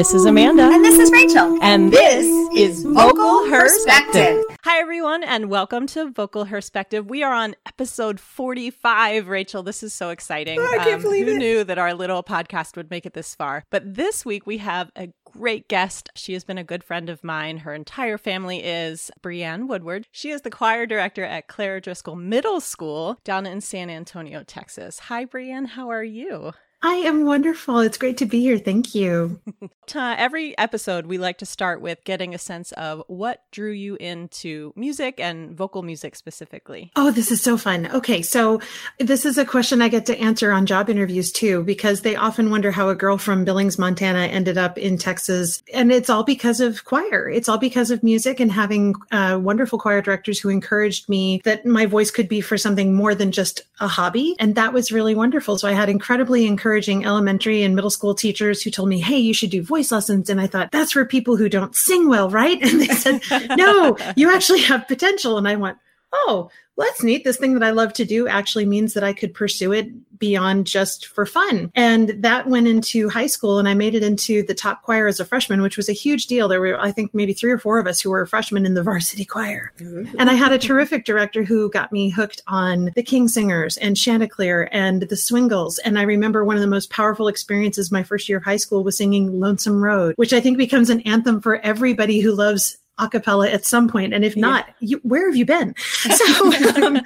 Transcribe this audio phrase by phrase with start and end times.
[0.00, 0.62] This is Amanda.
[0.62, 1.58] And this is Rachel.
[1.60, 2.24] And this
[2.56, 4.42] is Vocal Perspective.
[4.64, 7.10] Hi, everyone, and welcome to Vocal Perspective.
[7.10, 9.28] We are on episode 45.
[9.28, 10.58] Rachel, this is so exciting.
[10.58, 11.36] Oh, I can't um, believe who it.
[11.36, 13.66] knew that our little podcast would make it this far?
[13.68, 16.08] But this week we have a great guest.
[16.14, 17.58] She has been a good friend of mine.
[17.58, 20.06] Her entire family is Brianne Woodward.
[20.10, 24.98] She is the choir director at Claire Driscoll Middle School down in San Antonio, Texas.
[24.98, 25.66] Hi, Brianne.
[25.66, 26.54] How are you?
[26.82, 27.80] I am wonderful.
[27.80, 28.56] It's great to be here.
[28.56, 29.38] Thank you.
[29.94, 33.96] uh, every episode, we like to start with getting a sense of what drew you
[33.96, 36.90] into music and vocal music specifically.
[36.96, 37.90] Oh, this is so fun.
[37.92, 38.62] Okay, so
[38.98, 42.50] this is a question I get to answer on job interviews too, because they often
[42.50, 45.62] wonder how a girl from Billings, Montana ended up in Texas.
[45.74, 47.28] And it's all because of choir.
[47.28, 51.66] It's all because of music and having uh, wonderful choir directors who encouraged me that
[51.66, 54.34] my voice could be for something more than just a hobby.
[54.38, 55.58] And that was really wonderful.
[55.58, 59.18] So I had incredibly encouraging encouraging elementary and middle school teachers who told me, Hey,
[59.18, 60.30] you should do voice lessons.
[60.30, 62.62] And I thought, that's for people who don't sing well, right?
[62.70, 63.20] And they said,
[63.56, 65.36] No, you actually have potential.
[65.36, 65.78] And I went,
[66.12, 67.24] Oh, well, that's neat.
[67.24, 70.66] This thing that I love to do actually means that I could pursue it beyond
[70.66, 71.70] just for fun.
[71.74, 75.20] And that went into high school and I made it into the top choir as
[75.20, 76.48] a freshman, which was a huge deal.
[76.48, 78.82] There were, I think, maybe three or four of us who were freshmen in the
[78.90, 79.72] varsity choir.
[79.78, 80.16] Mm-hmm.
[80.18, 83.94] And I had a terrific director who got me hooked on the King's Singers and
[83.94, 85.78] Chanticleer and the Swingles.
[85.80, 88.84] And I remember one of the most powerful experiences my first year of high school
[88.84, 93.52] was singing Lonesome Road, which I think becomes an anthem for everybody who loves acapella
[93.52, 94.74] at some point and if not yeah.
[94.90, 95.74] you, where have you been?
[96.20, 97.00] So um,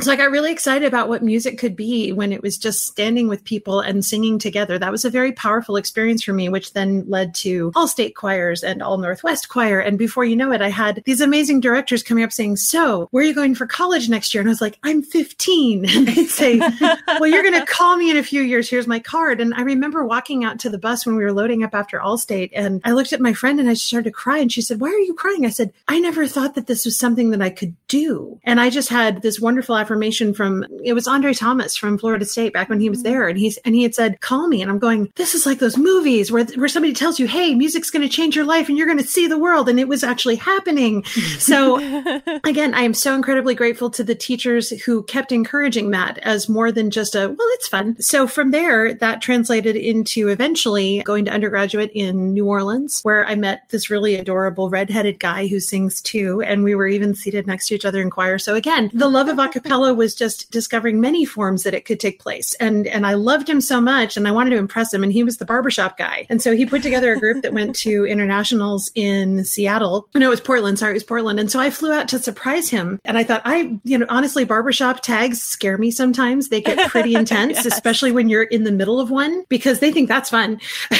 [0.00, 3.26] so i got really excited about what music could be when it was just standing
[3.26, 4.78] with people and singing together.
[4.78, 8.62] That was a very powerful experience for me which then led to all state choirs
[8.62, 9.80] and all northwest choir.
[9.80, 13.24] And before you know it i had these amazing directors coming up saying so where
[13.24, 14.40] are you going for college next year?
[14.40, 18.10] And i was like i'm 15 and they'd say well you're going to call me
[18.10, 18.68] in a few years.
[18.68, 19.40] Here's my card.
[19.40, 22.50] And i remember walking out to the bus when we were loading up after allstate
[22.54, 24.88] and i looked at my friend and i started to cry and she said why
[24.88, 25.46] are you crying.
[25.46, 28.38] I said, I never thought that this was something that I could do.
[28.44, 32.52] And I just had this wonderful affirmation from, it was Andre Thomas from Florida State
[32.52, 33.10] back when he was mm-hmm.
[33.10, 33.28] there.
[33.28, 34.60] And he's, and he had said, call me.
[34.60, 37.90] And I'm going, this is like those movies where, where somebody tells you, Hey, music's
[37.90, 39.66] going to change your life and you're going to see the world.
[39.66, 41.04] And it was actually happening.
[41.38, 41.78] so
[42.44, 46.70] again, I am so incredibly grateful to the teachers who kept encouraging that as more
[46.70, 47.98] than just a, well, it's fun.
[47.98, 53.36] So from there, that translated into eventually going to undergraduate in New Orleans, where I
[53.36, 56.42] met this really adorable redheaded guy who sings too.
[56.42, 58.38] And we were even seated next to each other in choir.
[58.38, 62.20] So again, the love of acapella was just discovering many forms that it could take
[62.20, 62.54] place.
[62.54, 65.02] And, and I loved him so much and I wanted to impress him.
[65.02, 66.26] And he was the barbershop guy.
[66.28, 70.08] And so he put together a group that went to internationals in Seattle.
[70.14, 70.78] No, it was Portland.
[70.78, 71.40] Sorry, it was Portland.
[71.40, 73.00] And so I flew out to surprise him.
[73.04, 76.48] And I thought, I, you know, honestly, barbershop tags scare me sometimes.
[76.48, 77.66] They get pretty intense, yes.
[77.66, 80.60] especially when you're in the middle of one because they think that's fun.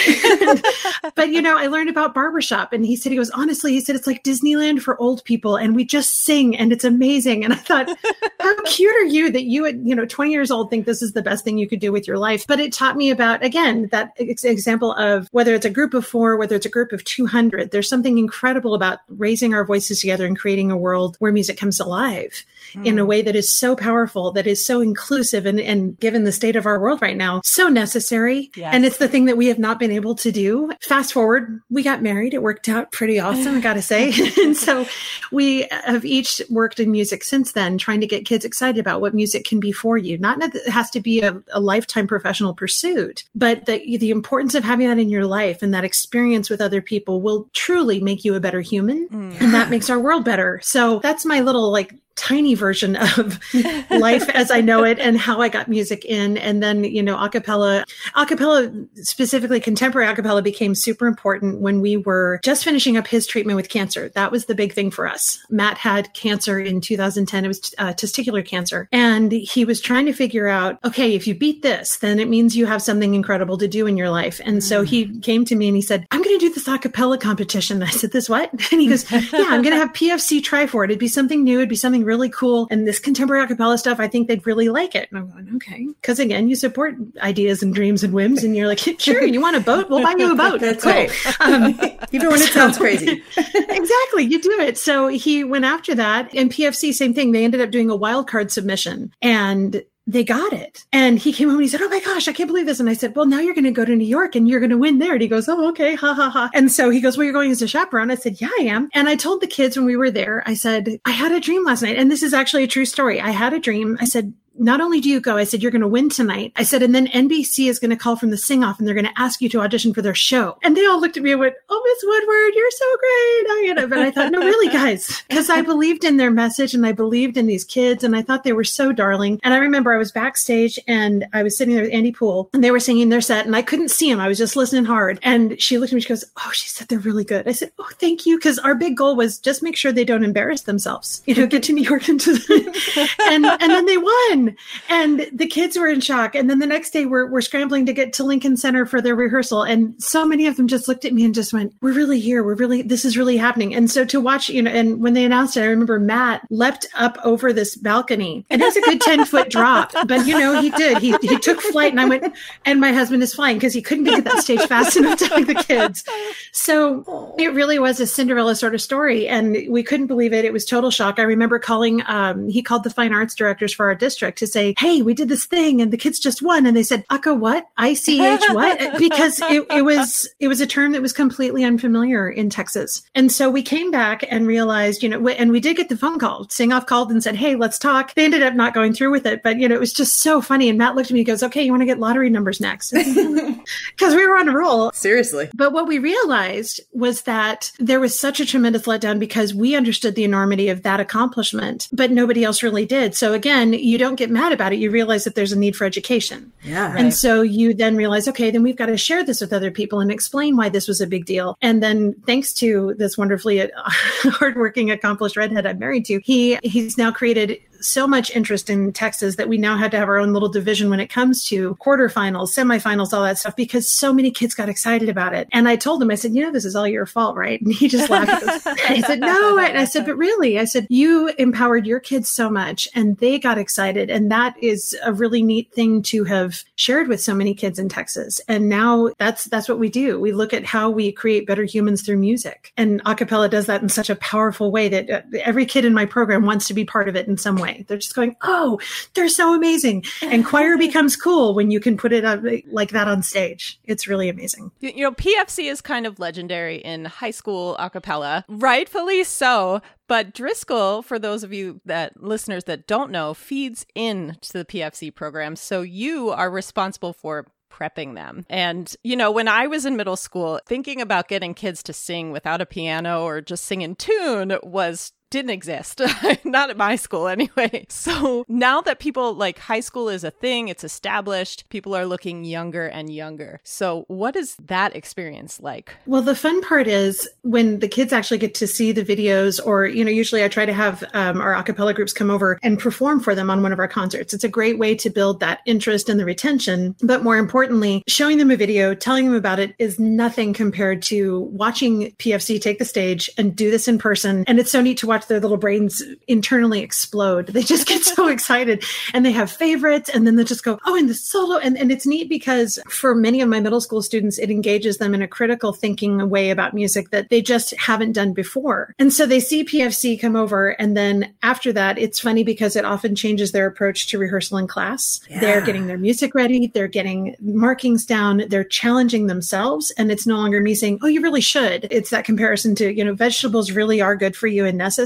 [1.15, 3.94] but, you know, I learned about barbershop and he said, he goes, honestly, he said,
[3.95, 7.45] it's like Disneyland for old people and we just sing and it's amazing.
[7.45, 7.89] And I thought,
[8.41, 11.13] how cute are you that you at, you know, 20 years old think this is
[11.13, 12.47] the best thing you could do with your life?
[12.47, 16.07] But it taught me about, again, that ex- example of whether it's a group of
[16.07, 20.27] four, whether it's a group of 200, there's something incredible about raising our voices together
[20.27, 22.45] and creating a world where music comes alive
[22.75, 22.87] mm.
[22.87, 23.09] in a hmm.
[23.09, 26.67] way that is so powerful, that is so inclusive and, and given the state of
[26.67, 28.51] our world right now, so necessary.
[28.55, 28.75] Yes.
[28.75, 30.71] And it's the thing that we have not been able to do.
[30.83, 32.35] Fast forward, we got married.
[32.35, 34.33] It worked out pretty awesome, I gotta say say.
[34.43, 34.87] and so
[35.31, 39.15] we have each worked in music since then, trying to get kids excited about what
[39.15, 40.19] music can be for you.
[40.19, 44.55] Not that it has to be a, a lifetime professional pursuit, but the, the importance
[44.55, 48.25] of having that in your life and that experience with other people will truly make
[48.25, 49.09] you a better human.
[49.09, 49.41] Mm.
[49.41, 50.61] And that makes our world better.
[50.63, 53.39] So that's my little like tiny version of
[53.91, 56.39] life as I know it and how I got music in.
[56.39, 57.85] And then, you know, acapella,
[58.17, 63.57] acapella, specifically contemporary acapella became super important when we were just finishing up his treatment
[63.57, 64.11] with cancer.
[64.11, 65.39] That was the big thing for us.
[65.51, 67.45] Matt had cancer in 2010.
[67.45, 68.89] It was uh, testicular cancer.
[68.93, 72.57] And he was trying to figure out, okay, if you beat this, then it means
[72.57, 74.41] you have something incredible to do in your life.
[74.45, 75.23] And so he mm.
[75.23, 77.83] came to me and he said, I'm going to do this acapella competition.
[77.83, 78.51] And I said, this what?
[78.73, 80.91] And he goes, yeah, I'm going to have PFC try for it.
[80.91, 81.59] It'd be something new.
[81.59, 82.69] It'd be something really cool.
[82.71, 85.09] And this contemporary acapella stuff, I think they'd really like it.
[85.11, 85.87] And I'm going, okay.
[85.87, 89.57] Because again, you support ideas and dreams and whims, and you're like, sure, you want
[89.57, 89.89] a boat?
[89.89, 90.61] We'll buy you a boat.
[90.61, 90.93] That's cool.
[90.93, 91.11] right.
[91.41, 91.75] Um,
[92.13, 93.23] Even when it sounds crazy.
[93.37, 94.23] exactly.
[94.23, 94.79] You do it.
[94.79, 96.33] So he went after that.
[96.35, 97.33] And PFC, same thing.
[97.33, 99.13] They ended up doing a wild card submission.
[99.21, 100.85] And they got it.
[100.93, 102.81] And he came home and he said, Oh my gosh, I can't believe this.
[102.81, 104.71] And I said, Well, now you're going to go to New York and you're going
[104.71, 105.13] to win there.
[105.13, 105.95] And he goes, Oh, okay.
[105.95, 106.51] Ha ha ha.
[106.53, 108.11] And so he goes, Well, you're going as a chaperone.
[108.11, 108.91] I said, Yeah, I am.
[108.93, 111.65] And I told the kids when we were there, I said, I had a dream
[111.65, 111.97] last night.
[111.97, 113.21] And this is actually a true story.
[113.21, 113.97] I had a dream.
[114.01, 116.53] I said, not only do you go, I said, you're going to win tonight.
[116.57, 118.95] I said, and then NBC is going to call from the sing off and they're
[118.95, 120.59] going to ask you to audition for their show.
[120.63, 123.65] And they all looked at me and went, Oh, Miss Woodward, you're so great.
[123.67, 126.87] You know, but I thought, no, really, guys, because I believed in their message and
[126.87, 129.41] I believed in these kids and I thought they were so darling.
[129.43, 132.63] And I remember I was backstage and I was sitting there with Andy Poole and
[132.63, 134.21] they were singing their set and I couldn't see them.
[134.21, 135.19] I was just listening hard.
[135.23, 137.49] And she looked at me, she goes, Oh, she said they're really good.
[137.49, 138.39] I said, Oh, thank you.
[138.39, 141.63] Cause our big goal was just make sure they don't embarrass themselves, you know, get
[141.65, 144.44] to New York and to the, and, and then they won.
[144.89, 146.35] And the kids were in shock.
[146.35, 149.15] And then the next day we're, we're scrambling to get to Lincoln Center for their
[149.15, 149.63] rehearsal.
[149.63, 152.43] And so many of them just looked at me and just went, we're really here.
[152.43, 153.75] We're really, this is really happening.
[153.75, 156.87] And so to watch, you know, and when they announced it, I remember Matt leapt
[156.95, 160.71] up over this balcony and was a good 10 foot drop, but you know, he
[160.71, 163.83] did, he, he took flight and I went, and my husband is flying because he
[163.83, 166.05] couldn't get to that stage fast enough to hug the kids.
[166.53, 169.29] So it really was a Cinderella sort of story.
[169.29, 170.45] And we couldn't believe it.
[170.45, 171.19] It was total shock.
[171.19, 174.75] I remember calling, um, he called the fine arts directors for our district to say,
[174.79, 176.67] Hey, we did this thing and the kids just won.
[176.67, 177.67] And they said, Aka what?
[177.79, 178.99] ICH what?
[178.99, 183.03] Because it, it was, it was a term that was completely unfamiliar in Texas.
[183.15, 186.19] And so we came back and realized, you know, and we did get the phone
[186.19, 186.49] call.
[186.49, 188.15] Sing off called and said, Hey, let's talk.
[188.15, 190.41] They ended up not going through with it, but you know, it was just so
[190.41, 190.69] funny.
[190.69, 192.95] And Matt looked at me and goes, Okay, you want to get lottery numbers next?
[193.97, 194.91] Because we were on a roll.
[194.93, 195.49] Seriously.
[195.55, 200.15] But what we realized was that there was such a tremendous letdown because we understood
[200.15, 203.15] the enormity of that accomplishment, but nobody else really did.
[203.15, 204.79] So again, you don't get mad about it.
[204.79, 206.53] You realize that there's a need for education.
[206.63, 206.95] Yeah.
[206.97, 210.01] And so you then realize, okay, then we've got to share this with other people
[210.01, 211.57] and explain why this was a big deal.
[211.61, 216.99] And then thanks to this wonderfully uh, hardworking, accomplished redhead I'm married to, he he's
[216.99, 220.33] now created so much interest in Texas that we now had to have our own
[220.33, 224.55] little division when it comes to quarterfinals, semifinals, all that stuff, because so many kids
[224.55, 225.49] got excited about it.
[225.53, 227.61] And I told him, I said, you know, this is all your fault, right?
[227.61, 228.45] And he just laughed.
[228.67, 229.59] I said, no.
[229.59, 233.39] And I said, but really, I said, you empowered your kids so much and they
[233.39, 234.11] got excited.
[234.11, 237.89] And that is a really neat thing to have shared with so many kids in
[237.89, 238.41] Texas.
[238.49, 240.21] And now that's, that's what we do.
[240.21, 242.73] We look at how we create better humans through music.
[242.77, 246.07] And acapella does that in such a powerful way that uh, every kid in my
[246.07, 247.74] program wants to be part of it in some way.
[247.83, 248.79] They're just going, oh,
[249.15, 250.05] they're so amazing.
[250.23, 253.79] And choir becomes cool when you can put it up like that on stage.
[253.85, 254.71] It's really amazing.
[254.81, 259.81] You know, PFC is kind of legendary in high school a cappella, rightfully so.
[260.07, 265.15] But Driscoll, for those of you that listeners that don't know, feeds into the PFC
[265.15, 265.57] program.
[265.57, 268.45] So you are responsible for prepping them.
[268.49, 272.31] And, you know, when I was in middle school, thinking about getting kids to sing
[272.31, 276.01] without a piano or just sing in tune was didn't exist.
[276.45, 277.87] Not at my school anyway.
[278.05, 282.45] So now that people like high school is a thing, it's established, people are looking
[282.45, 283.61] younger and younger.
[283.65, 285.97] So what is that experience like?
[286.07, 289.87] Well, the fun part is when the kids actually get to see the videos, or,
[289.87, 293.21] you know, usually I try to have um, our acapella groups come over and perform
[293.21, 294.35] for them on one of our concerts.
[294.35, 296.95] It's a great way to build that interest and the retention.
[297.03, 301.41] But more importantly, showing them a video, telling them about it is nothing compared to
[301.53, 304.45] watching PFC take the stage and do this in person.
[304.47, 307.49] And it's so neat to watch their little brains internally explode.
[307.49, 310.97] They just get so excited and they have favorites and then they just go, oh,
[310.97, 311.59] and the solo.
[311.59, 315.15] And, and it's neat because for many of my middle school students, it engages them
[315.15, 318.95] in a critical thinking way about music that they just haven't done before.
[318.99, 320.71] And so they see PFC come over.
[320.71, 324.67] And then after that, it's funny because it often changes their approach to rehearsal in
[324.67, 325.21] class.
[325.29, 325.41] Yeah.
[325.41, 326.69] They're getting their music ready.
[326.69, 328.45] They're getting markings down.
[328.49, 329.91] They're challenging themselves.
[329.93, 331.87] And it's no longer me saying, oh, you really should.
[331.91, 335.04] It's that comparison to, you know, vegetables really are good for you and necessary,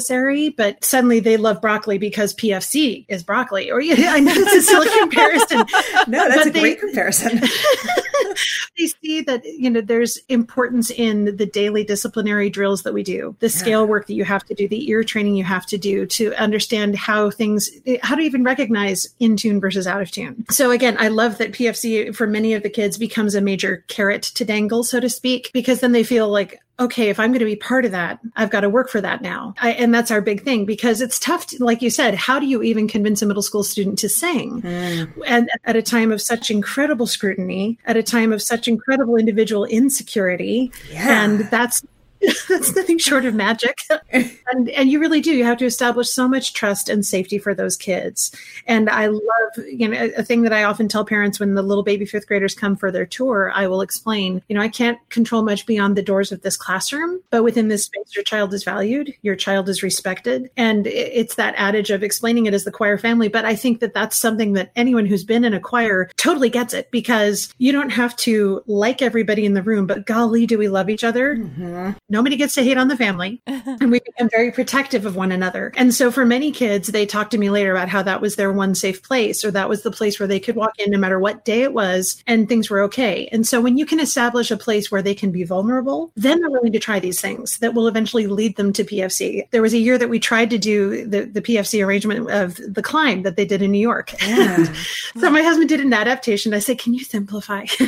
[0.57, 3.71] but suddenly they love broccoli because PFC is broccoli.
[3.71, 5.65] Or yeah, I know it's a silly comparison.
[6.07, 7.41] no, that's a they, great comparison.
[8.79, 13.37] they see that you know there's importance in the daily disciplinary drills that we do,
[13.41, 16.07] the scale work that you have to do, the ear training you have to do
[16.07, 17.71] to understand how things,
[18.03, 20.45] how to even recognize in tune versus out of tune.
[20.51, 24.23] So again, I love that PFC for many of the kids becomes a major carrot
[24.23, 27.45] to dangle, so to speak, because then they feel like okay, if I'm going to
[27.45, 29.55] be part of that, I've got to work for that now.
[29.61, 31.47] I, and that's our big thing because it's tough.
[31.47, 34.63] To, like you said, how do you even convince a middle school student to sing?
[34.63, 35.13] Mm.
[35.27, 39.65] And at a time of such incredible scrutiny, at a time of such incredible individual
[39.65, 40.73] insecurity.
[40.91, 41.25] Yeah.
[41.25, 41.83] And that's
[42.49, 43.81] that's nothing short of magic.
[44.11, 45.33] and and you really do.
[45.33, 48.33] You have to establish so much trust and safety for those kids.
[48.67, 51.63] And I love, you know, a, a, thing that I often tell parents when the
[51.63, 54.99] little baby fifth graders come for their tour, I will explain, you know, I can't
[55.11, 58.65] control much beyond the doors of this classroom, but within this space, your child is
[58.65, 60.51] valued, your child is respected.
[60.57, 63.29] And it's that adage of explaining it as the choir family.
[63.29, 66.75] But I think that that's something that anyone who's been in a choir totally gets
[66.75, 70.69] it because you don't have to like everybody in the room, but golly, do we
[70.69, 71.37] love each other?
[71.37, 73.41] Mm-hmm nobody gets to hate on the family.
[73.47, 75.73] and we become very protective of one another.
[75.77, 78.53] And so for many kids, they talk to me later about how that was their
[78.53, 81.19] one safe place or that was the place where they could walk in no matter
[81.19, 83.29] what day it was and things were okay.
[83.33, 86.51] And so when you can establish a place where they can be vulnerable, then they're
[86.51, 89.49] willing to try these things that will eventually lead them to PFC.
[89.51, 92.83] There was a year that we tried to do the, the PFC arrangement of the
[92.83, 94.15] climb that they did in New York.
[94.23, 94.73] Yeah.
[95.19, 96.55] so my husband did an adaptation.
[96.55, 97.67] I said, can you simplify?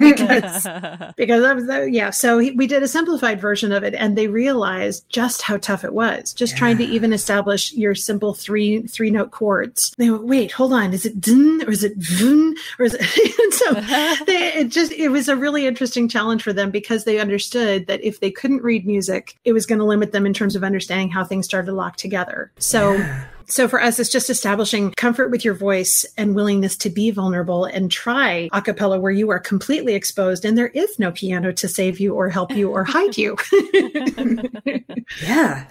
[0.00, 0.66] because,
[1.16, 2.10] because I was, uh, yeah.
[2.10, 5.84] So he, we did a simplified version of it and they realized just how tough
[5.84, 6.32] it was.
[6.32, 6.58] Just yeah.
[6.58, 9.94] trying to even establish your simple three, three note chords.
[9.98, 10.92] They went, wait, hold on.
[10.92, 13.52] Is it dun or is it vun or is it?
[13.54, 13.74] so
[14.24, 18.02] they, it just, it was a really interesting challenge for them because they understood that
[18.02, 21.10] if they couldn't read music, it was going to limit them in terms of understanding
[21.10, 22.50] how things started to lock together.
[22.58, 23.24] So yeah.
[23.48, 27.64] So for us, it's just establishing comfort with your voice and willingness to be vulnerable
[27.64, 31.66] and try a cappella where you are completely exposed and there is no piano to
[31.66, 33.36] save you or help you or hide you.
[35.22, 35.66] yeah.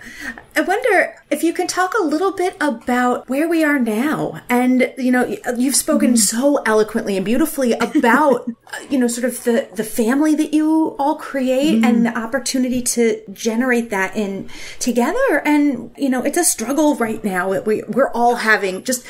[0.56, 4.42] I wonder if you can talk a little bit about where we are now.
[4.50, 6.18] And, you know, you've spoken mm.
[6.18, 8.50] so eloquently and beautifully about,
[8.90, 11.86] you know, sort of the, the family that you all create mm.
[11.86, 15.44] and the opportunity to generate that in together.
[15.46, 19.06] And, you know, it's a struggle right now we, we're all having just,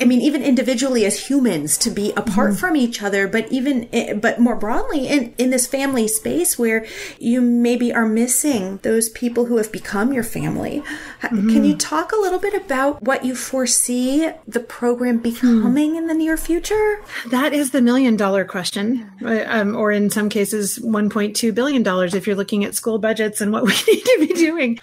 [0.00, 2.60] I mean, even individually as humans to be apart mm-hmm.
[2.60, 6.86] from each other, but even, eh, but more broadly in, in this family space where
[7.18, 10.82] you maybe are missing those people who have become your family.
[11.22, 11.48] Mm-hmm.
[11.50, 15.96] Can you talk a little bit about what you foresee the program becoming mm.
[15.96, 17.00] in the near future?
[17.30, 21.82] That is the million dollar question, uh, um, or in some cases, $1.2 billion
[22.14, 24.78] if you're looking at school budgets and what we need to be doing.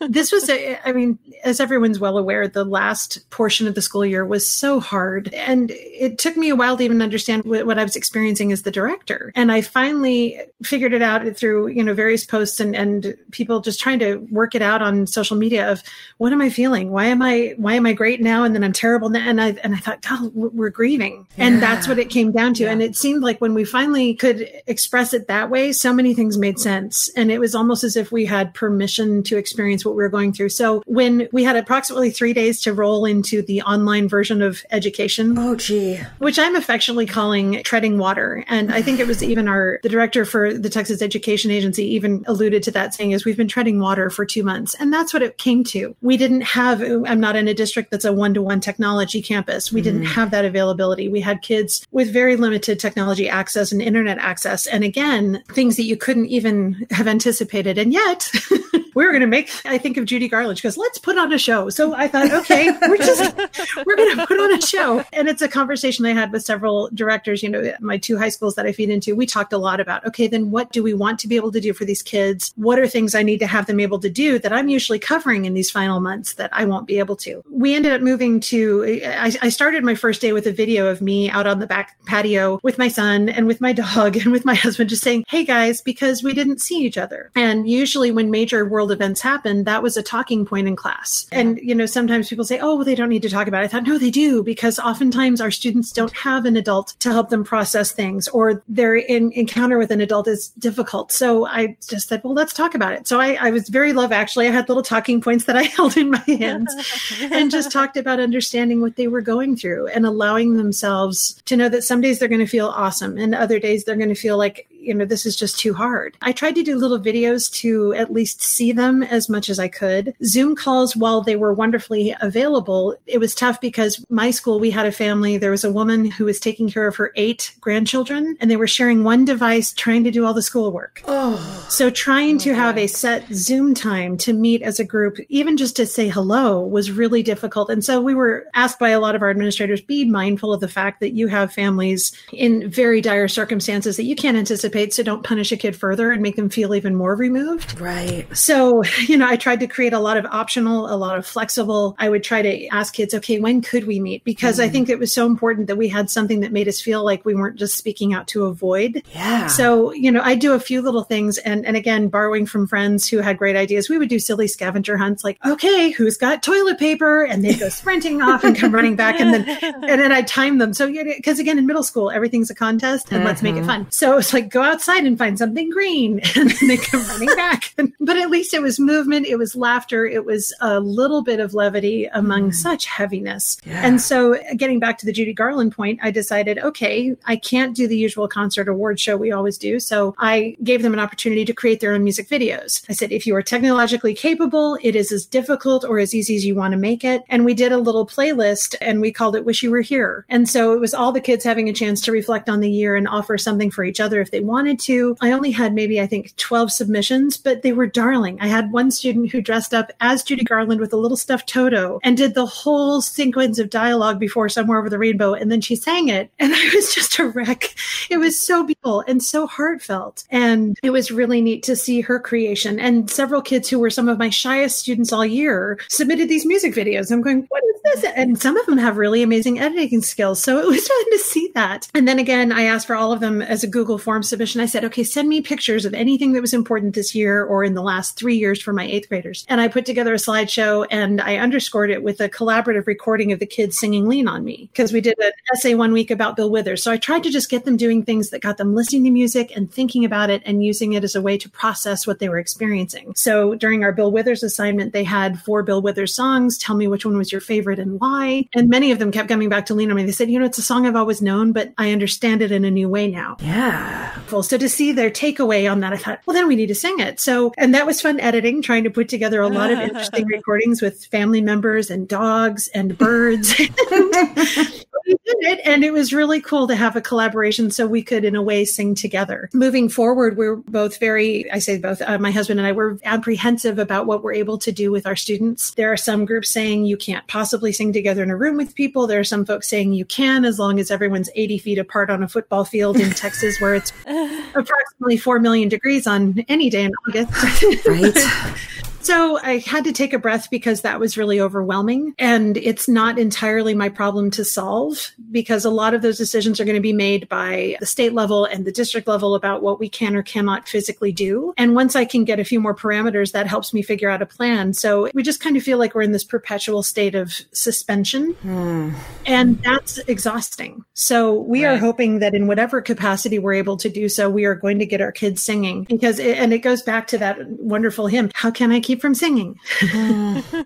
[0.00, 3.80] this was, a, I mean, as everyone's well aware, the the last portion of the
[3.80, 5.32] school year was so hard.
[5.32, 8.62] And it took me a while to even understand what, what I was experiencing as
[8.62, 9.32] the director.
[9.34, 13.80] And I finally figured it out through, you know, various posts and, and people just
[13.80, 15.82] trying to work it out on social media of
[16.18, 16.90] what am I feeling?
[16.90, 18.44] Why am I, why am I great now?
[18.44, 19.26] And then I'm terrible now.
[19.26, 21.26] And I, and I thought, oh, we're grieving.
[21.36, 21.46] Yeah.
[21.46, 22.64] And that's what it came down to.
[22.64, 22.72] Yeah.
[22.72, 26.36] And it seemed like when we finally could express it that way, so many things
[26.36, 27.08] made sense.
[27.16, 30.34] And it was almost as if we had permission to experience what we were going
[30.34, 30.50] through.
[30.50, 34.64] So when we had approximately three days ways to roll into the online version of
[34.72, 35.38] education.
[35.38, 36.00] Oh, gee.
[36.18, 38.44] Which I'm affectionately calling treading water.
[38.48, 42.24] And I think it was even our, the director for the Texas Education Agency even
[42.26, 44.74] alluded to that saying is we've been treading water for two months.
[44.80, 45.94] And that's what it came to.
[46.02, 49.70] We didn't have, I'm not in a district that's a one to one technology campus.
[49.70, 49.84] We mm.
[49.84, 51.08] didn't have that availability.
[51.08, 54.66] We had kids with very limited technology access and internet access.
[54.66, 57.78] And again, things that you couldn't even have anticipated.
[57.78, 58.28] And yet,
[58.94, 60.58] we were going to make, I think of Judy Garland.
[60.58, 61.70] She goes, let's put on a show.
[61.70, 63.36] So I thought, okay, we're just,
[63.86, 65.04] we're going to put on a show.
[65.12, 68.54] And it's a conversation I had with several directors, you know, my two high schools
[68.54, 69.14] that I feed into.
[69.14, 71.60] We talked a lot about, okay, then what do we want to be able to
[71.60, 72.52] do for these kids?
[72.56, 75.44] What are things I need to have them able to do that I'm usually covering
[75.44, 77.42] in these final months that I won't be able to?
[77.50, 81.00] We ended up moving to, I, I started my first day with a video of
[81.00, 84.44] me out on the back patio with my son and with my dog and with
[84.44, 87.30] my husband just saying, hey guys, because we didn't see each other.
[87.34, 91.26] And usually when major world events happen, that was a talking point in class.
[91.32, 93.66] And, you know, sometimes people say, oh, well, they don't need to talk about it.
[93.66, 97.30] I thought, no, they do, because oftentimes our students don't have an adult to help
[97.30, 101.12] them process things or their in, encounter with an adult is difficult.
[101.12, 103.06] So I just said, well, let's talk about it.
[103.06, 104.48] So I, I was very love, actually.
[104.48, 106.74] I had little talking points that I held in my hands
[107.20, 111.68] and just talked about understanding what they were going through and allowing themselves to know
[111.68, 114.36] that some days they're going to feel awesome and other days they're going to feel
[114.36, 116.16] like you know, this is just too hard.
[116.20, 119.68] I tried to do little videos to at least see them as much as I
[119.68, 120.16] could.
[120.24, 124.86] Zoom calls, while they were wonderfully available, it was tough because my school, we had
[124.86, 125.38] a family.
[125.38, 128.66] There was a woman who was taking care of her eight grandchildren, and they were
[128.66, 131.04] sharing one device trying to do all the schoolwork.
[131.06, 131.36] Oh.
[131.68, 135.56] So trying to oh have a set Zoom time to meet as a group, even
[135.56, 137.70] just to say hello, was really difficult.
[137.70, 140.66] And so we were asked by a lot of our administrators, be mindful of the
[140.66, 145.22] fact that you have families in very dire circumstances that you can't anticipate so don't
[145.22, 147.80] punish a kid further and make them feel even more removed.
[147.80, 148.26] Right.
[148.36, 151.94] So, you know, I tried to create a lot of optional, a lot of flexible.
[151.98, 154.24] I would try to ask kids, okay, when could we meet?
[154.24, 154.64] Because mm.
[154.64, 157.24] I think it was so important that we had something that made us feel like
[157.24, 159.02] we weren't just speaking out to avoid.
[159.12, 159.46] Yeah.
[159.48, 163.08] So, you know, I do a few little things and and again, borrowing from friends
[163.08, 166.78] who had great ideas, we would do silly scavenger hunts like, okay, who's got toilet
[166.78, 167.24] paper?
[167.24, 170.58] And they'd go sprinting off and come running back and then and then I time
[170.58, 170.74] them.
[170.74, 173.28] So yeah, because again in middle school, everything's a contest and uh-huh.
[173.28, 173.66] let's make it mm-hmm.
[173.66, 173.90] fun.
[173.90, 176.20] So it's like go go outside and find something green.
[176.40, 177.74] And then they come running back.
[178.00, 181.52] but at least it was movement, it was laughter, it was a little bit of
[181.52, 182.54] levity among mm.
[182.54, 183.58] such heaviness.
[183.64, 183.84] Yeah.
[183.84, 187.86] And so, getting back to the Judy Garland point, I decided, okay, I can't do
[187.86, 189.80] the usual concert award show we always do.
[189.80, 192.84] So I gave them an opportunity to create their own music videos.
[192.88, 196.46] I said, if you are technologically capable, it is as difficult or as easy as
[196.46, 197.22] you want to make it.
[197.28, 200.24] And we did a little playlist and we called it Wish You Were Here.
[200.28, 202.96] And so it was all the kids having a chance to reflect on the year
[202.96, 205.16] and offer something for each other if they wanted to.
[205.20, 208.36] I only had maybe, I think, 12 submissions, but they were darling.
[208.40, 212.00] I had one student who dressed up as Judy Garland with a little stuffed Toto
[212.02, 215.32] and did the whole sequence of dialogue before Somewhere Over the Rainbow.
[215.32, 216.30] And then she sang it.
[216.50, 217.76] And I was just a wreck.
[218.10, 220.24] It was so beautiful and so heartfelt.
[220.30, 222.80] And it was really neat to see her creation.
[222.80, 226.74] And several kids who were some of my shyest students all year submitted these music
[226.74, 227.12] videos.
[227.12, 228.12] I'm going, what is this?
[228.16, 230.42] And some of them have really amazing editing skills.
[230.42, 231.88] So it was fun to see that.
[231.94, 234.39] And then again, I asked for all of them as a Google form submission.
[234.40, 237.74] I said, okay, send me pictures of anything that was important this year or in
[237.74, 239.44] the last three years for my eighth graders.
[239.48, 243.38] And I put together a slideshow and I underscored it with a collaborative recording of
[243.38, 246.50] the kids singing Lean on Me because we did an essay one week about Bill
[246.50, 246.82] Withers.
[246.82, 249.52] So I tried to just get them doing things that got them listening to music
[249.54, 252.38] and thinking about it and using it as a way to process what they were
[252.38, 253.12] experiencing.
[253.16, 256.56] So during our Bill Withers assignment, they had four Bill Withers songs.
[256.56, 258.48] Tell me which one was your favorite and why.
[258.54, 260.04] And many of them kept coming back to Lean on Me.
[260.04, 262.64] They said, you know, it's a song I've always known, but I understand it in
[262.64, 263.36] a new way now.
[263.40, 264.18] Yeah.
[264.42, 267.00] So to see their takeaway on that, I thought, well, then we need to sing
[267.00, 267.20] it.
[267.20, 270.80] So, and that was fun editing, trying to put together a lot of interesting recordings
[270.80, 273.54] with family members and dogs and birds.
[275.10, 278.24] we did it and it was really cool to have a collaboration so we could
[278.24, 279.48] in a way sing together.
[279.52, 283.78] Moving forward we're both very i say both uh, my husband and i were apprehensive
[283.78, 285.72] about what we're able to do with our students.
[285.72, 289.06] There are some groups saying you can't possibly sing together in a room with people.
[289.06, 292.22] There are some folks saying you can as long as everyone's 80 feet apart on
[292.22, 293.92] a football field in texas where it's
[294.54, 297.86] approximately 4 million degrees on any day in august.
[297.86, 302.14] Right So I had to take a breath because that was really overwhelming.
[302.18, 306.64] And it's not entirely my problem to solve because a lot of those decisions are
[306.64, 309.88] going to be made by the state level and the district level about what we
[309.88, 311.54] can or cannot physically do.
[311.56, 314.26] And once I can get a few more parameters, that helps me figure out a
[314.26, 314.74] plan.
[314.74, 318.32] So we just kind of feel like we're in this perpetual state of suspension.
[318.42, 318.92] Hmm.
[319.24, 320.84] And that's exhausting.
[320.92, 321.72] So we right.
[321.72, 324.86] are hoping that in whatever capacity we're able to do so, we are going to
[324.86, 328.30] get our kids singing because, it, and it goes back to that wonderful hymn.
[328.34, 329.58] How can I keep from singing.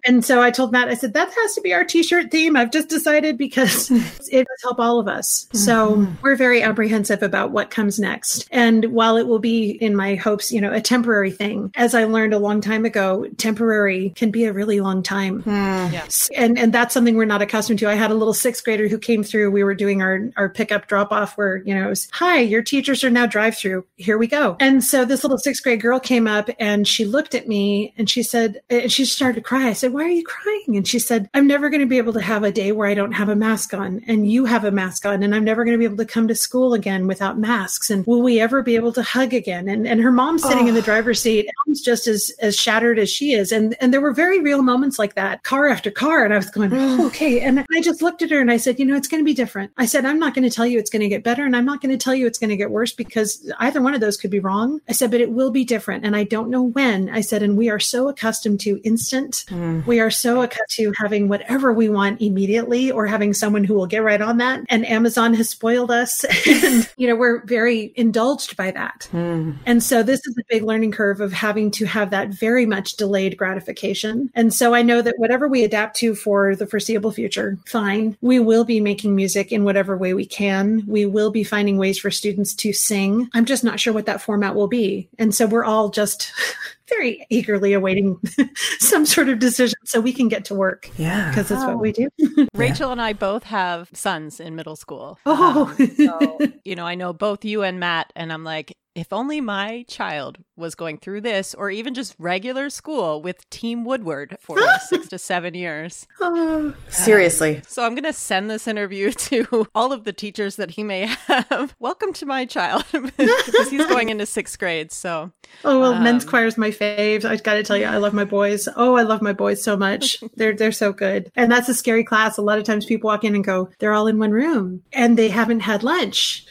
[0.05, 2.57] and so I told Matt, I said, that has to be our t shirt theme.
[2.57, 3.91] I've just decided because
[4.31, 5.49] it does help all of us.
[5.53, 6.15] So mm-hmm.
[6.23, 8.49] we're very apprehensive about what comes next.
[8.51, 12.05] And while it will be, in my hopes, you know, a temporary thing, as I
[12.05, 15.43] learned a long time ago, temporary can be a really long time.
[15.43, 15.93] Mm.
[15.93, 16.31] Yes.
[16.37, 17.89] And, and that's something we're not accustomed to.
[17.89, 19.51] I had a little sixth grader who came through.
[19.51, 22.63] We were doing our, our pickup drop off where, you know, it was, hi, your
[22.63, 23.85] teachers are now drive through.
[23.97, 24.57] Here we go.
[24.61, 28.09] And so this little sixth grade girl came up and she looked at me and
[28.09, 29.69] she said, and she started to cry.
[29.69, 30.77] I said, Why are you crying?
[30.77, 32.95] And she said, I'm never going to be able to have a day where I
[32.95, 35.75] don't have a mask on and you have a mask on, and I'm never going
[35.75, 37.91] to be able to come to school again without masks.
[37.91, 39.69] And will we ever be able to hug again?
[39.69, 40.69] And, and her mom's sitting oh.
[40.69, 43.53] in the driver's seat, Elm's just as, as shattered as she is.
[43.53, 46.25] And, and there were very real moments like that, car after car.
[46.25, 47.41] And I was going, oh, okay.
[47.41, 49.35] And I just looked at her and I said, You know, it's going to be
[49.35, 49.73] different.
[49.77, 51.45] I said, I'm not going to tell you it's going to get better.
[51.45, 53.95] And I'm not going to tell you it's going to get worse because either one
[53.95, 54.81] of those could be wrong.
[54.89, 56.05] I said, But it will be different.
[56.05, 57.09] And I don't know when.
[57.11, 59.45] I said, And we are so accustomed accustomed to instant.
[59.49, 59.87] Mm.
[59.87, 63.87] We are so accustomed to having whatever we want immediately or having someone who will
[63.87, 64.65] get right on that.
[64.69, 66.25] And Amazon has spoiled us.
[66.49, 69.09] and, you know, we're very indulged by that.
[69.13, 69.57] Mm.
[69.67, 72.97] And so this is a big learning curve of having to have that very much
[72.97, 74.31] delayed gratification.
[74.35, 78.17] And so I know that whatever we adapt to for the foreseeable future, fine.
[78.21, 80.83] We will be making music in whatever way we can.
[80.87, 83.29] We will be finding ways for students to sing.
[83.33, 85.09] I'm just not sure what that format will be.
[85.19, 86.33] And so we're all just
[86.89, 88.21] very eagerly awaiting
[88.79, 90.91] some sort of decision so we can get to work.
[90.97, 91.31] Yeah.
[91.31, 91.69] Because that's oh.
[91.69, 92.09] what we do.
[92.55, 95.19] Rachel and I both have sons in middle school.
[95.27, 95.75] Oh.
[95.79, 99.41] Um, so, you know, I know both you and Matt, and I'm like, if only
[99.41, 104.57] my child was going through this or even just regular school with Team Woodward for
[104.89, 106.07] six to seven years.
[106.27, 107.61] Oh, seriously.
[107.67, 111.07] so I'm going to send this interview to all of the teachers that he may
[111.07, 111.75] have.
[111.81, 114.91] Welcome to my child because he's going into sixth grade.
[114.91, 115.33] So,
[115.65, 117.25] oh, well, um, men's choir is my fave.
[117.25, 118.69] I got to tell you, I love my boys.
[118.77, 120.23] Oh, I love my boys so much.
[120.35, 121.31] they're, they're so good.
[121.37, 122.39] And that's a scary class.
[122.39, 125.19] A lot of times people walk in and go, they're all in one room and
[125.19, 126.47] they haven't had lunch.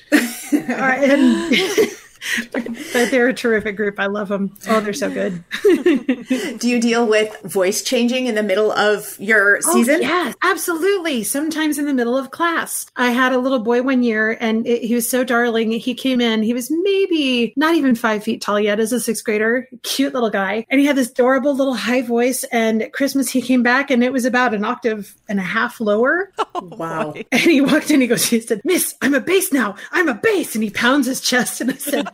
[0.51, 1.51] and
[2.51, 3.99] but they're a terrific group.
[3.99, 4.55] I love them.
[4.67, 5.43] Oh, they're so good.
[6.59, 9.95] Do you deal with voice changing in the middle of your oh, season?
[9.95, 11.23] Oh, yes, absolutely.
[11.23, 12.85] Sometimes in the middle of class.
[12.95, 15.71] I had a little boy one year and it, he was so darling.
[15.71, 19.23] He came in, he was maybe not even five feet tall yet as a sixth
[19.23, 20.65] grader, cute little guy.
[20.69, 22.43] And he had this adorable little high voice.
[22.45, 25.79] And at Christmas, he came back and it was about an octave and a half
[25.79, 26.31] lower.
[26.55, 27.13] Oh, wow.
[27.31, 29.73] And he walked in, he goes, he said, Miss, I'm a bass now.
[29.91, 30.53] I'm a bass.
[30.53, 31.61] And he pounds his chest.
[31.61, 32.07] And I said,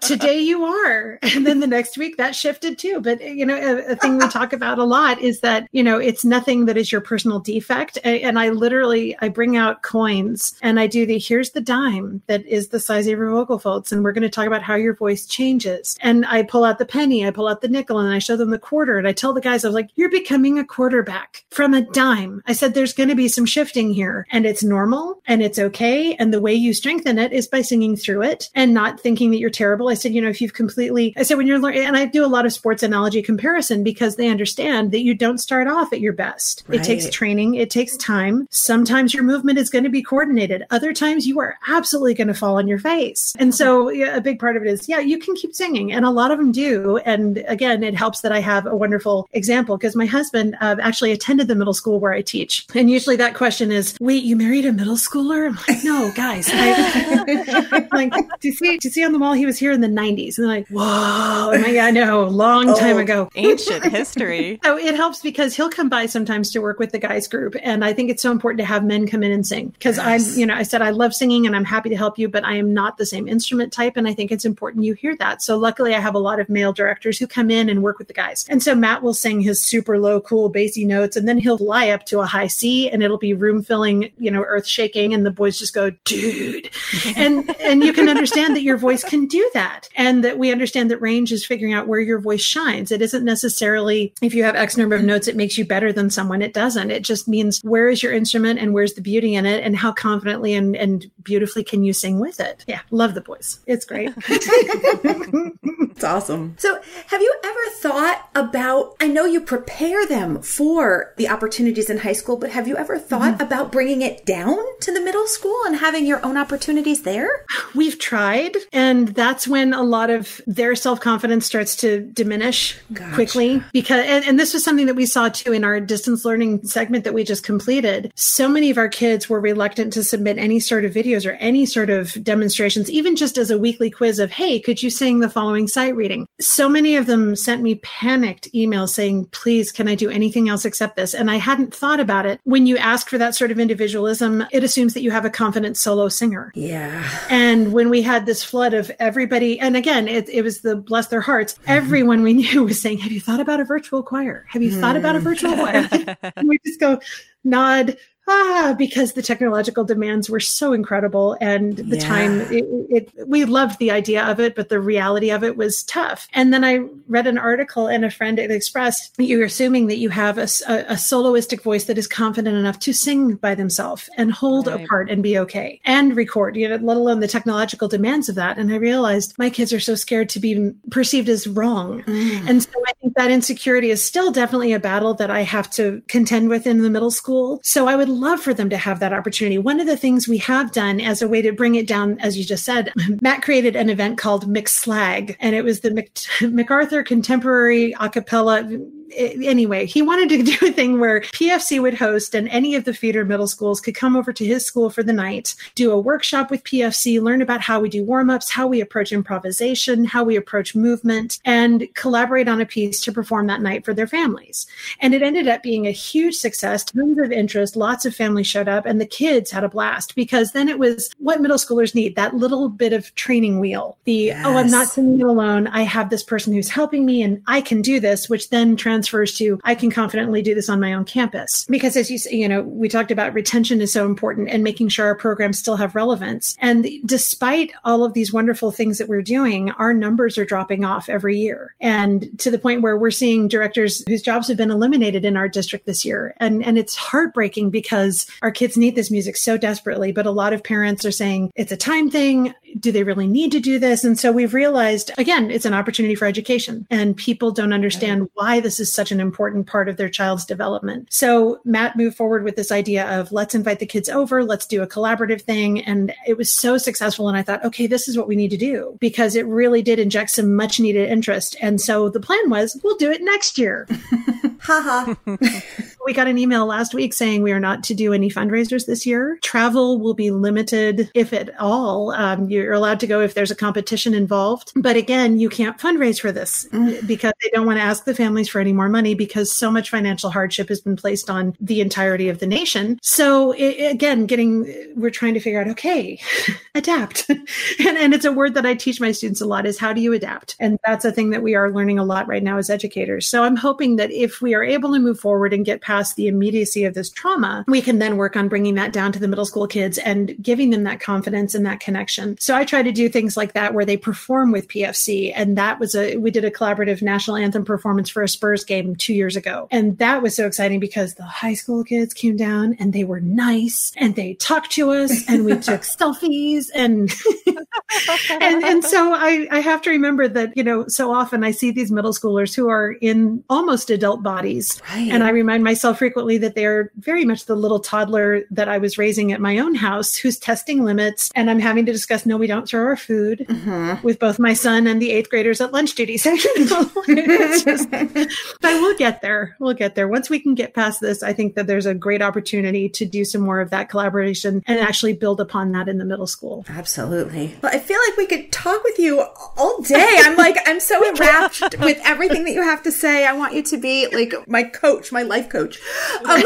[0.00, 1.18] Today you are.
[1.22, 3.00] And then the next week that shifted too.
[3.00, 5.98] But, you know, a, a thing we talk about a lot is that, you know,
[5.98, 7.98] it's nothing that is your personal defect.
[8.02, 12.44] And I literally, I bring out coins and I do the, here's the dime that
[12.46, 13.92] is the size of your vocal folds.
[13.92, 15.96] And we're going to talk about how your voice changes.
[16.00, 18.50] And I pull out the penny, I pull out the nickel and I show them
[18.50, 18.98] the quarter.
[18.98, 22.42] And I tell the guys, I was like, you're becoming a quarterback from a dime.
[22.46, 26.14] I said, there's going to be some shifting here and it's normal and it's okay.
[26.14, 29.38] And the way you strengthen it is by singing through it and not thinking that
[29.38, 29.88] you're terrible.
[29.88, 32.24] I said, you know, if you've completely, I said, when you're learning, and I do
[32.24, 36.00] a lot of sports analogy comparison because they understand that you don't start off at
[36.00, 36.64] your best.
[36.66, 36.80] Right.
[36.80, 38.46] It takes training, it takes time.
[38.50, 40.64] Sometimes your movement is going to be coordinated.
[40.70, 43.34] Other times you are absolutely going to fall on your face.
[43.38, 45.92] And so yeah, a big part of it is, yeah, you can keep singing.
[45.92, 46.98] And a lot of them do.
[46.98, 51.12] And again, it helps that I have a wonderful example because my husband uh, actually
[51.12, 52.66] attended the middle school where I teach.
[52.74, 55.48] And usually that question is, wait, you married a middle schooler?
[55.48, 56.48] I'm like, no, guys.
[56.52, 58.78] I, like, do you see?
[58.78, 59.32] Do you see on the wall?
[59.32, 60.84] He was here in the '90s, and they're like, whoa!
[60.84, 64.60] Oh like, I know, long time oh, ago, ancient history.
[64.62, 67.84] so it helps because he'll come by sometimes to work with the guys group, and
[67.84, 70.32] I think it's so important to have men come in and sing because yes.
[70.32, 72.44] I'm, you know, I said I love singing and I'm happy to help you, but
[72.44, 75.42] I am not the same instrument type, and I think it's important you hear that.
[75.42, 78.08] So luckily, I have a lot of male directors who come in and work with
[78.08, 81.38] the guys, and so Matt will sing his super low, cool, bassy notes, and then
[81.38, 84.66] he'll fly up to a high C, and it'll be room filling, you know, earth
[84.66, 86.70] shaking, and the boys just go, dude,
[87.16, 90.90] and and you can understand that your voice can do that, and that we understand
[90.90, 92.90] that range is figuring out where your voice shines.
[92.90, 96.10] It isn't necessarily if you have X number of notes, it makes you better than
[96.10, 96.42] someone.
[96.42, 96.90] It doesn't.
[96.90, 99.92] It just means where is your instrument and where's the beauty in it, and how
[99.92, 102.64] confidently and and beautifully can you sing with it.
[102.66, 103.60] Yeah, love the boys.
[103.66, 104.10] It's great.
[104.28, 106.56] it's awesome.
[106.58, 108.96] So, have you ever thought about?
[109.00, 112.98] I know you prepare them for the opportunities in high school, but have you ever
[112.98, 113.42] thought mm-hmm.
[113.42, 117.44] about bringing it down to the middle school and having your own opportunities there?
[117.74, 123.14] We've tried, and that's when a lot of their self confidence starts to diminish gotcha.
[123.14, 123.62] quickly.
[123.72, 127.04] Because, and, and this was something that we saw too in our distance learning segment
[127.04, 128.12] that we just completed.
[128.14, 131.66] So many of our kids were reluctant to submit any sort of videos or any
[131.66, 135.30] sort of demonstrations, even just as a weekly quiz of, hey, could you sing the
[135.30, 136.26] following sight reading?
[136.40, 140.64] So many of them sent me panicked emails saying, please, can I do anything else
[140.64, 141.14] except this?
[141.14, 142.40] And I hadn't thought about it.
[142.44, 145.76] When you ask for that sort of individualism, it assumes that you have a confident
[145.76, 146.52] solo singer.
[146.54, 147.08] Yeah.
[147.28, 151.08] And when we had this flood of everybody, and again, it, it was the bless
[151.08, 151.70] their hearts, mm-hmm.
[151.70, 154.46] everyone we knew was saying, Have you thought about a virtual choir?
[154.48, 154.80] Have you mm.
[154.80, 155.88] thought about a virtual choir?
[156.36, 157.00] and we just go,
[157.44, 157.96] nod,
[158.28, 162.08] ah, because the technological demands were so incredible and the yeah.
[162.08, 165.82] time it, it, we loved the idea of it, but the reality of it was
[165.84, 166.28] tough.
[166.32, 170.38] And then I read an article and a friend expressed you're assuming that you have
[170.38, 174.66] a, a, a, soloistic voice that is confident enough to sing by themselves and hold
[174.66, 174.84] right.
[174.84, 178.34] a part and be okay and record, you know, let alone the technological demands of
[178.34, 178.58] that.
[178.58, 182.02] And I realized my kids are so scared to be perceived as wrong.
[182.02, 182.48] Mm.
[182.48, 186.02] And so I think that insecurity is still definitely a battle that I have to
[186.08, 187.60] contend with in the middle school.
[187.62, 189.58] So I would love for them to have that opportunity.
[189.58, 192.36] One of the things we have done as a way to bring it down, as
[192.36, 196.18] you just said, Matt created an event called McSlag, and it was the Mc-
[196.52, 202.34] MacArthur Contemporary Acapella Eh, anyway, he wanted to do a thing where PFC would host
[202.34, 205.12] and any of the feeder middle schools could come over to his school for the
[205.12, 208.80] night, do a workshop with PFC, learn about how we do warm ups, how we
[208.80, 213.84] approach improvisation, how we approach movement, and collaborate on a piece to perform that night
[213.84, 214.66] for their families.
[215.00, 218.68] And it ended up being a huge success, tons of interest, lots of families showed
[218.68, 222.16] up, and the kids had a blast because then it was what middle schoolers need
[222.16, 223.96] that little bit of training wheel.
[224.04, 224.46] The, yes.
[224.46, 225.66] oh, I'm not singing alone.
[225.68, 228.97] I have this person who's helping me and I can do this, which then trans
[228.98, 231.64] transfers to I can confidently do this on my own campus.
[231.68, 234.88] Because as you say, you know, we talked about retention is so important and making
[234.88, 236.56] sure our programs still have relevance.
[236.60, 241.08] And despite all of these wonderful things that we're doing, our numbers are dropping off
[241.08, 241.74] every year.
[241.80, 245.48] And to the point where we're seeing directors whose jobs have been eliminated in our
[245.48, 246.34] district this year.
[246.38, 250.52] And and it's heartbreaking because our kids need this music so desperately, but a lot
[250.52, 252.54] of parents are saying it's a time thing.
[252.78, 254.04] Do they really need to do this?
[254.04, 258.60] And so we've realized, again, it's an opportunity for education and people don't understand why
[258.60, 261.08] this is such an important part of their child's development.
[261.10, 264.82] So Matt moved forward with this idea of let's invite the kids over, let's do
[264.82, 265.84] a collaborative thing.
[265.84, 267.28] And it was so successful.
[267.28, 269.98] And I thought, okay, this is what we need to do because it really did
[269.98, 271.56] inject some much needed interest.
[271.60, 273.86] And so the plan was we'll do it next year.
[274.60, 275.14] Haha.
[276.08, 279.04] we got an email last week saying we are not to do any fundraisers this
[279.04, 279.38] year.
[279.42, 282.12] Travel will be limited, if at all.
[282.12, 284.72] Um, you're allowed to go if there's a competition involved.
[284.74, 286.66] But again, you can't fundraise for this
[287.06, 289.90] because they don't want to ask the families for any more money because so much
[289.90, 292.98] financial hardship has been placed on the entirety of the nation.
[293.02, 294.64] So it, again, getting,
[294.96, 296.18] we're trying to figure out, okay,
[296.74, 297.28] adapt.
[297.28, 300.00] and, and it's a word that I teach my students a lot is how do
[300.00, 300.56] you adapt?
[300.58, 303.26] And that's a thing that we are learning a lot right now as educators.
[303.26, 306.28] So I'm hoping that if we are able to move forward and get past the
[306.28, 309.44] immediacy of this trauma, we can then work on bringing that down to the middle
[309.44, 312.36] school kids and giving them that confidence and that connection.
[312.38, 315.32] So I try to do things like that where they perform with PFC.
[315.34, 318.96] And that was a, we did a collaborative national anthem performance for a Spurs game
[318.96, 319.68] two years ago.
[319.70, 323.20] And that was so exciting because the high school kids came down and they were
[323.20, 327.12] nice and they talked to us and we took selfies and,
[328.30, 331.70] and, and so I, I have to remember that, you know, so often I see
[331.70, 334.82] these middle schoolers who are in almost adult bodies.
[334.90, 335.10] Right.
[335.10, 338.98] And I remind myself frequently that they're very much the little toddler that I was
[338.98, 341.30] raising at my own house who's testing limits.
[341.34, 344.06] And I'm having to discuss no, we don't throw our food Mm-hmm.
[344.06, 346.16] with both my son and the eighth graders at lunch duty.
[346.28, 348.28] So, you know, it's just, but
[348.62, 349.56] we'll get there.
[349.58, 350.08] We'll get there.
[350.08, 353.24] Once we can get past this, I think that there's a great opportunity to do
[353.24, 356.64] some more of that collaboration and actually build upon that in the middle school.
[356.68, 357.54] Absolutely.
[357.62, 359.20] Well, I feel like we could talk with you
[359.56, 360.18] all day.
[360.22, 363.26] I'm like, I'm so enraptured with everything that you have to say.
[363.26, 365.77] I want you to be like my coach, my life coach.
[366.28, 366.42] Um,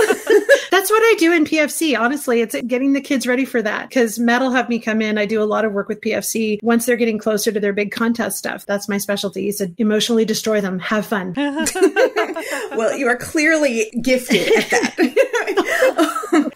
[0.71, 1.99] That's what I do in PFC.
[1.99, 5.18] Honestly, it's getting the kids ready for that because Matt will have me come in.
[5.18, 7.90] I do a lot of work with PFC once they're getting closer to their big
[7.90, 8.64] contest stuff.
[8.66, 9.42] That's my specialty.
[9.42, 11.33] He said, emotionally destroy them, have fun.
[11.37, 15.29] well, you are clearly gifted at that.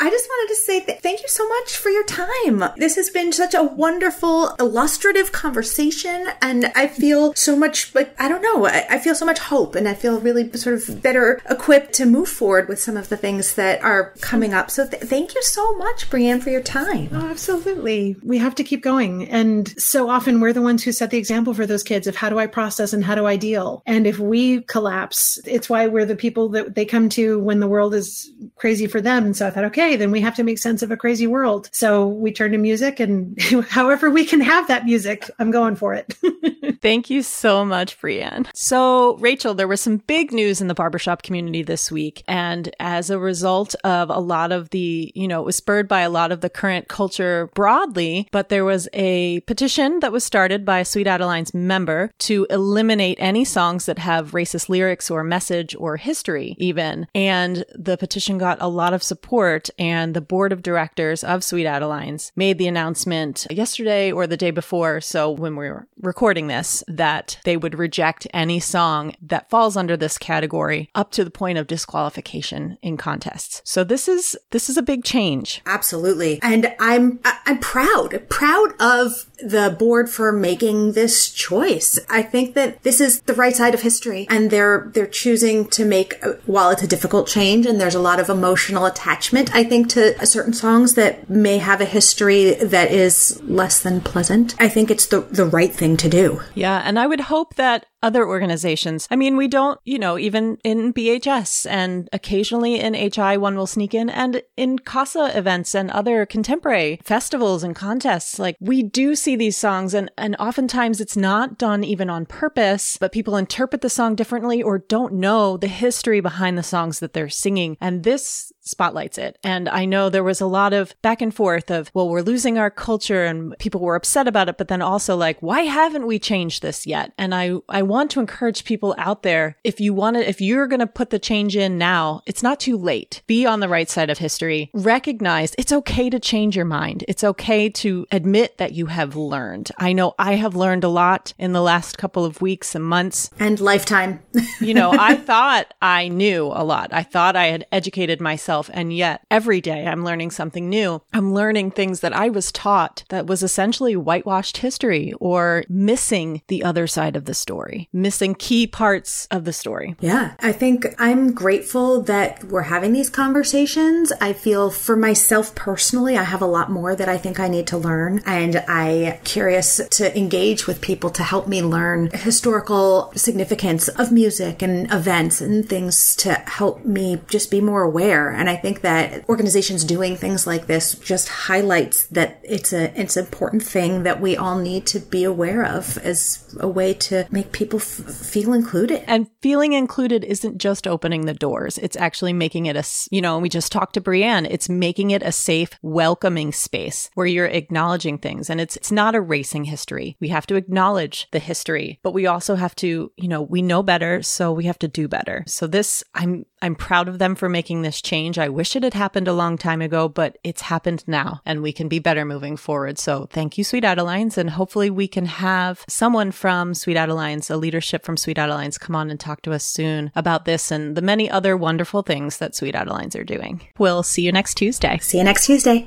[0.00, 2.64] I just wanted to say th- thank you so much for your time.
[2.76, 8.28] This has been such a wonderful, illustrative conversation, and I feel so much like I
[8.28, 8.66] don't know.
[8.66, 12.06] I, I feel so much hope, and I feel really sort of better equipped to
[12.06, 14.70] move forward with some of the things that are coming up.
[14.70, 17.08] So th- thank you so much, Brienne, for your time.
[17.12, 18.16] Oh, absolutely.
[18.22, 19.28] We have to keep going.
[19.28, 22.28] And so often we're the ones who set the example for those kids of how
[22.28, 23.82] do I process and how do I deal?
[23.86, 27.68] And if we collapse, it's why we're the people that they come to when the
[27.68, 29.24] world is crazy for them.
[29.24, 31.70] And so I thought, okay, then we have to make sense of a crazy world.
[31.72, 35.94] So we turn to music and however we can have that music, I'm going for
[35.94, 36.14] it.
[36.82, 38.48] Thank you so much, Brienne.
[38.54, 42.22] So, Rachel, there was some big news in the barbershop community this week.
[42.26, 46.00] And as a result of a lot of the, you know, it was spurred by
[46.00, 50.64] a lot of the current culture broadly, but there was a petition that was started
[50.64, 55.96] by Sweet Adeline's member to eliminate any songs that have racist lyrics or message or
[55.96, 57.06] history, even.
[57.14, 59.70] And the petition got a lot of support.
[59.78, 64.50] And the board of directors of Sweet Adelines made the announcement yesterday or the day
[64.50, 65.00] before.
[65.00, 69.96] So, when we were recording this, that they would reject any song that falls under
[69.96, 73.62] this category up to the point of disqualification in contests.
[73.64, 75.62] So this is this is a big change.
[75.66, 76.40] Absolutely.
[76.42, 81.98] And I'm I'm proud, proud of the board for making this choice.
[82.08, 85.84] I think that this is the right side of history and they're they're choosing to
[85.84, 86.14] make
[86.46, 90.26] while it's a difficult change and there's a lot of emotional attachment I think to
[90.26, 94.54] certain songs that may have a history that is less than pleasant.
[94.58, 96.40] I think it's the the right thing to do.
[96.54, 99.08] Yeah, and I would hope that other organizations.
[99.10, 103.66] I mean, we don't, you know, even in BHS and occasionally in HI, one will
[103.66, 108.38] sneak in and in CASA events and other contemporary festivals and contests.
[108.38, 112.96] Like we do see these songs and, and oftentimes it's not done even on purpose,
[112.98, 117.12] but people interpret the song differently or don't know the history behind the songs that
[117.12, 117.76] they're singing.
[117.80, 119.38] And this spotlights it.
[119.42, 122.58] And I know there was a lot of back and forth of, well, we're losing
[122.58, 126.18] our culture and people were upset about it, but then also like, why haven't we
[126.18, 127.12] changed this yet?
[127.16, 130.66] And I, I want to encourage people out there, if you want to, if you're
[130.66, 133.22] going to put the change in now, it's not too late.
[133.26, 134.70] Be on the right side of history.
[134.72, 137.04] Recognize it's okay to change your mind.
[137.08, 139.70] It's okay to admit that you have learned.
[139.78, 143.30] I know I have learned a lot in the last couple of weeks and months.
[143.38, 144.20] And lifetime.
[144.60, 146.92] you know, I thought I knew a lot.
[146.92, 148.70] I thought I had educated myself.
[148.72, 151.02] And yet every day I'm learning something new.
[151.12, 156.64] I'm learning things that I was taught that was essentially whitewashed history or missing the
[156.64, 157.75] other side of the story.
[157.92, 159.96] Missing key parts of the story.
[160.00, 164.12] Yeah, I think I'm grateful that we're having these conversations.
[164.20, 167.66] I feel for myself personally, I have a lot more that I think I need
[167.68, 173.88] to learn, and I curious to engage with people to help me learn historical significance
[173.88, 178.30] of music and events and things to help me just be more aware.
[178.30, 183.16] And I think that organizations doing things like this just highlights that it's a it's
[183.16, 187.26] an important thing that we all need to be aware of as a way to
[187.30, 189.02] make people f- feel included.
[189.06, 191.78] And feeling included isn't just opening the doors.
[191.78, 195.22] It's actually making it a, you know, we just talked to Brienne, it's making it
[195.22, 198.48] a safe, welcoming space where you're acknowledging things.
[198.48, 200.16] And it's, it's not erasing history.
[200.20, 203.82] We have to acknowledge the history, but we also have to, you know, we know
[203.82, 205.44] better, so we have to do better.
[205.46, 208.40] So this, I'm, I'm proud of them for making this change.
[208.40, 211.72] I wish it had happened a long time ago, but it's happened now and we
[211.72, 212.98] can be better moving forward.
[212.98, 214.36] So thank you, Sweet Adelines.
[214.36, 218.96] And hopefully we can have someone from Sweet Adelines, a leadership from Sweet Adelines, come
[218.96, 222.56] on and talk to us soon about this and the many other wonderful things that
[222.56, 223.60] Sweet Adelines are doing.
[223.78, 224.98] We'll see you next Tuesday.
[224.98, 225.84] See you next Tuesday.